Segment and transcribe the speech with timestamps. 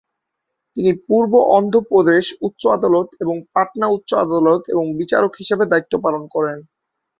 [0.75, 6.57] তিনি পূর্বে অন্ধ্রপ্রদেশ উচ্চ আদালত এবং পাটনা উচ্চ আদালত এর বিচারক হিসাবে দায়িত্ব পালন করেন।